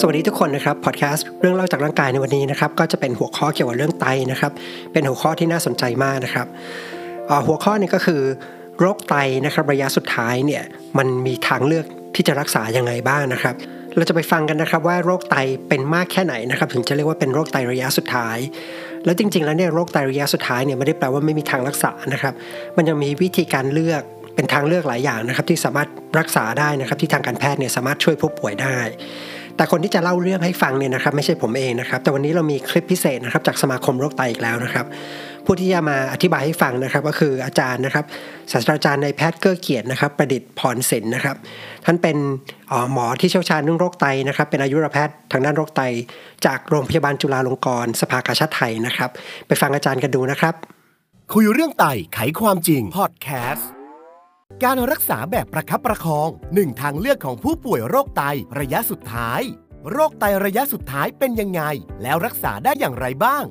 [0.00, 4.52] สวัสดีทุกคนนะครับพอดแคสต์เรื่องเล่าจากร่างกายในวันนี้นะครับก็จะเป็นหัวข้อเกี่ยวกับเรื่องไตนะครับ
[4.92, 6.46] เป็นหัวข้อที่น่าสนใจมากนะครับ
[7.46, 8.20] หัวข้อนี้ก็คือ
[8.80, 9.14] โรคไต
[9.46, 10.62] นะครับระยะสุดท้ายเนี่ย
[10.98, 13.54] มันมีทางเลือกที่จะรักษายังไงบ้างนะครับ
[13.96, 15.36] เราจะไปฟังกันนะครับว่าโรคไต
[15.68, 18.38] เป็นมากแค่ไหนนะครับ ถึงจะเรียกว่าเป็นโรคไตระยะสุดท้าย
[19.04, 22.34] แล้วจริง ๆ แล้วเนี่ยโรคไตระยะสุดท้ายเนี่ยไม่ได้แปลว่าไม่มีทางรักษานะครับ
[22.76, 24.02] มันยังมีวิธีการเลือก
[24.34, 25.88] เป็นทางเลือกหลายอย่างนะครับ ที่สามารถ
[26.18, 28.78] รักษาได้นะครับ ที่ทางการแพทย์เนี่ยสามารถช่วยผู้ป่วยได้
[29.56, 34.86] แต่คนที่จะเล่าเรื่องให้ฟังเนี่ยนะครับไม่ใช่ผมเองนะครับ แต่วันนี้เรามีคลิปพิเศษนะครับจากสมาคมโรคไตอีกแล้วนะครับ
[35.46, 38.04] ผู้ที่จะมาอธิบายให้ฟังนะครับ ก็คืออาจารย์นะครับ
[38.52, 41.36] ศาสตราจารย์ในแพทย์เกื้อเกียรตินะครับ ประดิษฐ์พรศิลป์นะครับ
[41.84, 42.16] ท่านเป็น
[42.92, 45.82] หมอที่เชี่ยวชาญเรื่องโรคไตนะครับ เป็นอายุรแพทย์ทางด้านโรคไต
[46.46, 49.10] จากโรงพยาบาลจุฬาลงกรณ์สภากาชาติไทยนะครับ
[49.46, 50.54] ไปฟังอาจารย์กันดูนะครับ
[51.32, 51.84] คุยเรื่องไต
[52.14, 53.83] ไขความจริงพอดแคสต์
[54.64, 58.22] การรักษาแบบประคับประคองหนึ่งทางเลือกของผู้ป่วยโรคไต
[58.60, 59.40] ระยะสุดท้าย
[59.92, 61.62] โรคไตระยะสุดท้ายเป็นยังไง
[62.02, 63.44] แล้วรักษาได้อย่างไรบ้าง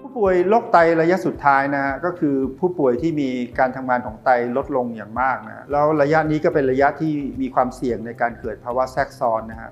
[0.00, 9.70] ผู้ป่วยโรคไตระยะสุดท้ายนะฮะก็คือผู้ป่วยที่มีการทำงานของไตลดลงอย่างมากนะแล้วระยะนี้ก็เป็นระยะที่มีความเสี่ยงในการเกิดภาวะแทรกซ้อนนะฮะ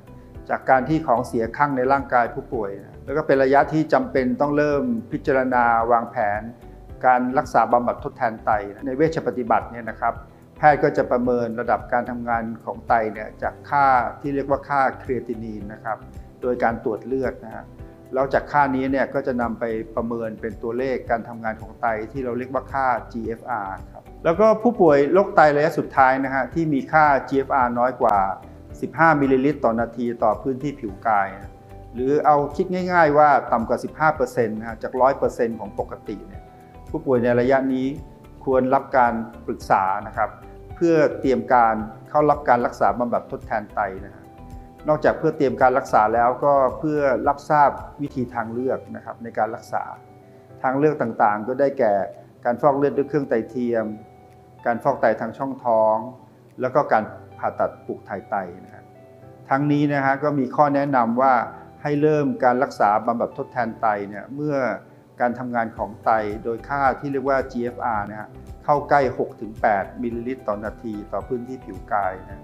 [0.48, 6.42] จากการที่ของเสียข้างในร่างกายผู้ป่วยนะแล้วก็เป็นระยะที่จำเป็นต้องเริ่มพิจารณาวางแผน
[7.06, 8.50] การรักษาบำบัดทดแทนไต
[8.86, 10.14] ในเวชปฏิบัติเนี่ยนะครับ
[10.56, 13.86] แพทย์ก็จะประเมินระดับการทำงานของไตเนี่ยจากค่า
[14.20, 15.98] ที่เรียกว่าค่า creatinine นะครับ
[16.42, 17.64] โดยการตรวจเลือดนะฮะ
[18.14, 19.64] แล้วจากค่านี้เนี่ยก็จะนำไป
[19.96, 28.18] ประเมินเป็นตัวเลขการทำงานของไตที่เราเรียกว่าค่า GFR ครับแล้วก็ผู้ป่วยโรคไตระยะสุดท้ายนะฮะที่มีค่า GFR น้อยกว่า
[28.70, 31.28] 15 มิลลิลิตรต่อนาทีต่อพื้นที่ผิวกาย
[31.94, 33.78] หรือเอาคิดง่าย ๆ ว่าต่ำกว่า
[34.16, 34.92] 15%นะฮะจาก
[35.26, 36.41] 100%ของปกติเนี่ย
[36.92, 37.86] ผู้ป่วยในระยะนี้
[38.44, 39.12] ควรรับการ
[39.46, 40.30] ปรึกษานะครับ
[40.76, 41.74] เพื่อเตรียมการ
[42.08, 44.24] เข้ารับการรักษาบำบัดทดแทนไตนะฮะ
[44.88, 47.70] นอกจากเพื่อเตรียมการรักษาแล้วก็เพื่อรับทราบ
[48.02, 49.82] วิธีทางเลือกนะครับในการรักษา
[50.62, 51.94] ทางเลือกต่างๆ ก็ได้แก่
[52.44, 53.84] การฟอกเลือดด้วยเครื่องไตเทียม
[54.66, 55.96] การฟอกไตทางช่องท้อง
[56.60, 57.04] แล้วก็การ
[57.38, 58.84] ผ่าตัดปลูกถ่ายไตนะฮะ
[59.50, 61.34] ทั้งนี้นะฮะก็มีข้อแนะนำว่า
[61.82, 64.56] ให้เริ่มการรักษาบำบัดทดแทนไตเนี่ยเมื่อ
[65.22, 66.10] การทำงานของไต
[66.44, 68.28] โดยค่าที่เรียกว่า GFR นะฮะ
[68.64, 69.00] เข้าใกล้
[69.52, 72.42] 6-8 มิลลิลิตรต่อนาทีต่อพื้นที่ผิวกายนะ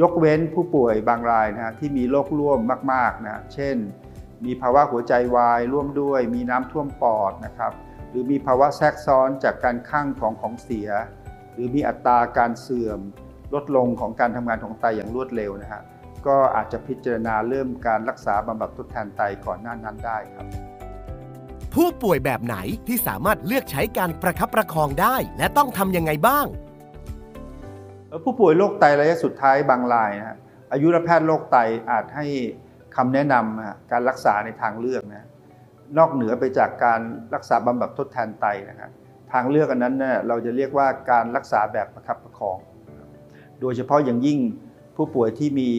[0.00, 2.60] ยกเว้นผู้ป่วยบางรายนะฮะที่มีโรคร่วม
[2.92, 3.76] มากๆนะเช่น
[4.44, 7.72] มีภาวะหัวใจวายร่วมด้วย มีน้ำท่วมปอดนะครับ
[8.10, 10.88] หรือมีภาวะแทรกซ้อนจากการข้างของของเสีย
[11.52, 13.00] หรือมีอัตราการเสื่อม
[13.54, 15.82] ลดลงของการทำงานของไตอย่างรวดเร็วนะฮะ
[16.26, 20.67] ก็อาจจะพิจารณาเริ่มการรักษาบำบัดทดแทนไตก่อนหน้านั้นได้ครับ
[21.74, 22.56] ผู้ป่วยแบบไหน
[22.86, 26.46] ที่สามารถเลือกใช้การประคับประคองได้ และต้องทำยังไงบ้าง
[28.24, 30.38] ผู้ป่วยโรคไตระยะสุดท้ายบางรายนะ
[30.72, 31.56] อายุรแพทย์โรคไต
[31.90, 32.26] อาจให้
[32.96, 35.26] คำแนะนำการรักษาในทางเลือกนะ
[35.98, 37.00] นอกเหนือไปจากการ
[37.34, 38.90] รักษาบำบัดทดแทนไตนะครับ
[39.32, 42.58] ทางเลือกอันนั้นเนะ่ยเราจะเรียกว่าการรักษาแบบประคับประคอง
[43.60, 44.38] โดยเฉพาะอย่างยิ่ง
[44.96, 45.70] ผู้ป่วยที่มี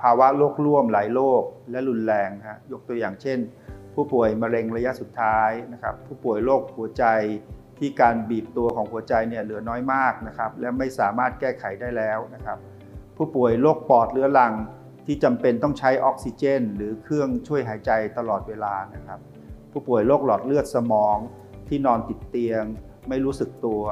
[0.00, 3.38] ภาวะโรคร่วมหลายโรคและรุนแรงฮะยกตัวอย่างเช่น
[4.00, 7.04] ผู้ป่วยมะเร็งระยะสุดท้ายนะครับผู้ป่วยโรคหัวใจ
[7.78, 12.58] ที่การบีบตัวของหัวใจเนี่ยเหลือน้อยมากนะครับและไม่สามารถแก้ไขได้แล้วนะครับ
[13.16, 14.52] ผู้ป่วยโรคปอดเรื้อรัง
[15.06, 19.18] ที่จำเป็นต้องใช้ออกซิเจน หรือเครื่องช่วยหายใจตลอดเวลานะครับ
[19.72, 21.16] ผู้ป่วยโรคหลอดเลือดสมอง
[21.68, 22.64] ที่นอนติดเตียง
[23.08, 23.82] ไม่รู้สึกตัว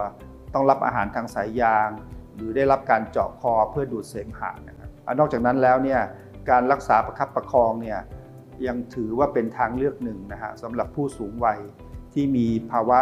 [0.54, 1.88] ต้องรับอาหารทางสายยาง
[2.34, 4.88] หรือได้รับการเจาะคอเพื่อดูดเสมหะนะครับ
[5.18, 6.00] นอกจากนั้นแล้วเนี่ย
[6.50, 8.00] การรักษาประคับประคองเนี่ย
[8.66, 11.58] ยังถือว่าเป็นทางเลือกหนึ่งนะฮะสำหรับผู้สูงวัย
[12.12, 13.00] ที่มีภาวะ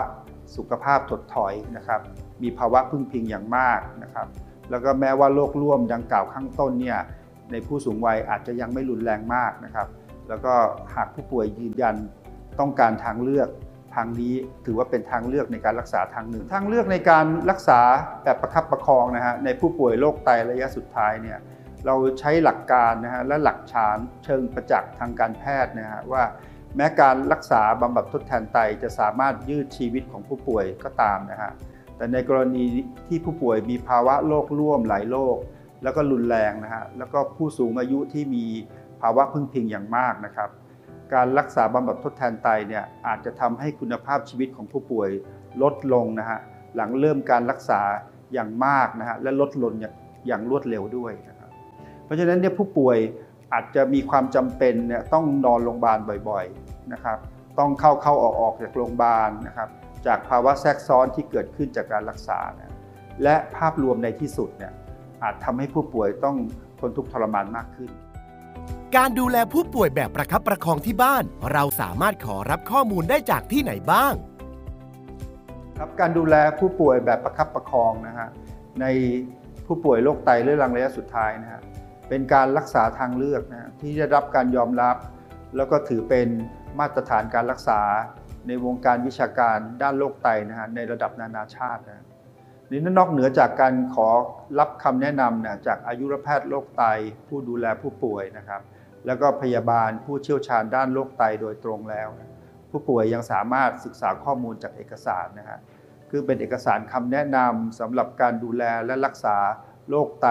[0.56, 2.00] สุขภาพถดถอยนะครับ
[2.42, 4.26] มีภาวะพึ่งพิงอย่างมากนะครับ
[4.70, 6.98] แล้วก็แม้ว่าโรคร่วมดังกล่าวข้างต้นเนี่ย
[7.52, 9.88] ในผู้สูงวัยอาจจะยังไม่รุนแรงมากนะครับ
[10.28, 10.54] แล้วก็
[10.94, 11.96] หากผู้ป่วยยืนยัน
[12.60, 13.48] ต้องการทางเลือก
[13.94, 14.34] ทางนี้
[14.66, 17.80] ถือว่าเป็นทางเลือกในการรักษาทางหนึ่ง ทางเลือกในการรักษา
[18.24, 21.38] แบบประคับประคองนะฮะในผู้ป่วยโรคไตระยะสุดท้ายเนี่ย
[21.86, 26.22] เราใช้หลักการนะฮะและหลักฐานเชิงประจักษ์ทางการแพทย์นะฮะว่า
[26.76, 31.52] แม้การรักษาบำบัดทดแทนไตจะสามารถยืดชีวิตของผู้ป่วยก็ตามนะฮะ
[31.96, 32.64] แต่ในกรณี
[33.08, 35.36] ที่ผู้ป่วยมีภาวะโรคร่วมหลายโรค
[35.82, 38.44] แล้วก็รุนแรงนะฮะแล้วก็ผู้สูงอายุที่มี
[39.00, 40.50] ภาวะพึ่งพิงอย่างมากนะครับ
[41.14, 45.10] การรักษาบำบัดทดแทนไตเนี่ยอาจจะทำให้คุณภาพชีวิตของผู้ป่วย
[45.62, 46.38] ลดลงนะฮะ
[46.76, 47.80] หลังเริ่มการรักษา
[48.32, 49.72] อย่างมากนะฮะและลดลง
[50.26, 51.33] อย่างรวดเร็วด้วยเพ
[52.14, 52.98] ราะฉะนั้นเนี่ยผู้ป่วย
[53.52, 57.18] อาจจะมีความจำเป็นเนี่ยต้องนอนโรงพยาบาลบ่อยๆนะครับ
[57.58, 59.68] ต้องเข้าเข้าออกออกจากโรงพยาบาลนะครับ
[60.06, 62.74] จากภาวะแทรกซ้อนที่เกิดขึ้นจากการรักษานะ
[63.22, 64.72] และภาพรวมในที่สุดเนี่ย
[65.22, 66.36] อาจทำให้ผู้ป่วยต้อง
[66.80, 67.90] ทนทุกข์ทรมานมากขึ้น
[68.96, 74.14] การดูแลผู้ป่วยแบบประคับประคองที่บ้าน เราสามารถขอรับข้อมูลได้จากที่ไหนบ้าง
[75.78, 78.28] ครับการดูแลผู้ป่วยแบบประคับประคองนะฮะ
[78.80, 78.86] ใน
[79.66, 81.60] ผู้ป่วยโรคไตเรื้อรังระยะสุดท้ายนะฮะ
[82.08, 84.96] เป็นการรักษาทางเลือกนะที่ได้รับการยอมรับ
[85.56, 86.28] แล้วก็ถือเป็น
[86.80, 87.80] มาตรฐานการรักษา
[88.46, 92.04] ในวงการวิชาการด้านโรคไตนะฮะในระดับนานาชาตินะ
[92.70, 94.08] นี่นอกเหนือจากการขอ
[94.58, 96.84] รับคำแนะนำนะจากอายุรแพทย์โรคไต
[97.28, 98.62] ผู้ดูแลผู้ป่วยนะครับ
[99.06, 102.08] แล้วก็พยาบาลผู้เชี่ยวชาญด้านโรคไตโดยตรงแล้ว
[102.70, 105.58] ผู้ป่วยยังสามารถศึกษาข้อมูลจากเอกสารนะฮะ
[106.10, 109.36] คือเป็นเอกสารคำแนะนำสำหรับการดูแลและรักษา
[109.90, 110.28] โรคไต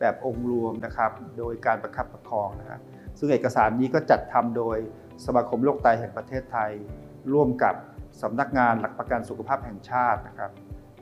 [0.00, 2.80] แบบองค์รวมนะครับ โดยการประคับประคองนะครับ
[3.18, 4.78] ซึ่งเอกสารนี้ก็จัดทำโดย
[5.24, 6.72] สมาคมโรคไตแห่งประเทศไทย
[7.32, 7.74] ร่วมกับ
[8.22, 10.50] สำนักงานหลักประกันสุขภาพแห่งชาตินะครับ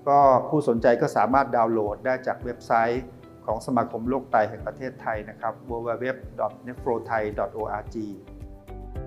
[0.09, 0.19] ก็
[0.49, 3.05] ผู้สนใจก็สามารถดาวน์โหลดได้จากเว็บไซต์
[3.47, 7.97] ของสมาคมโรคไตแห่งประเทศไทยนะครับ www.nephrothai.org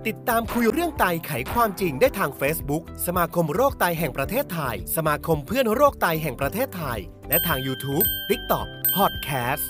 [0.06, 6.98] ติดตามคุยเรื่องไตไขความจริงได้ทาง Facebook สมาคมโรคไตแห่งประเทศไทย สมาคมเพื่อนโรคไตแห่งประเทศไทย
[7.28, 9.64] และทาง YouTube TikTok Podcast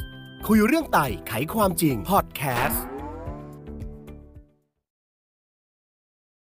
[0.46, 0.98] คุยเรื่องไต
[1.28, 2.97] ไขความจริง Podcast